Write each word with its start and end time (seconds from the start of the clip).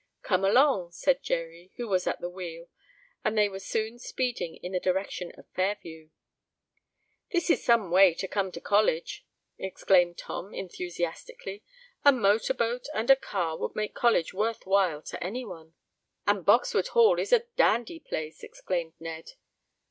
"Come 0.23 0.43
along," 0.43 0.93
said 0.93 1.21
Jerry, 1.21 1.71
who 1.75 1.87
was 1.87 2.07
at 2.07 2.19
the 2.21 2.27
wheel; 2.31 2.69
and 3.23 3.37
they 3.37 3.47
were 3.47 3.59
soon 3.59 3.99
speeding 3.99 4.55
in 4.55 4.71
the 4.71 4.79
direction 4.79 5.31
of 5.37 5.47
Fairview. 5.49 6.09
"This 7.31 7.51
is 7.51 7.63
some 7.63 7.91
way 7.91 8.15
to 8.15 8.27
come 8.27 8.51
to 8.53 8.59
college!" 8.59 9.27
exclaimed 9.59 10.17
Tom, 10.17 10.55
enthusiastically. 10.55 11.61
"A 12.03 12.11
motor 12.11 12.55
boat 12.55 12.87
and 12.95 13.11
a 13.11 13.15
car 13.15 13.55
would 13.59 13.75
make 13.75 13.93
college 13.93 14.33
worth 14.33 14.65
while 14.65 15.03
to 15.03 15.23
anyone." 15.23 15.75
"And 16.25 16.43
Boxwood 16.47 16.87
Hall 16.87 17.19
is 17.19 17.31
a 17.31 17.45
dandy 17.55 17.99
place!" 17.99 18.41
exclaimed 18.41 18.93
Ned. 18.99 19.33